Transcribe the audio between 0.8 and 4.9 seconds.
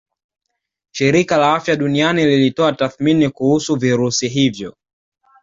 Shirika la Afya Duniani lilitoa tathmini kuhusu virusi hivyo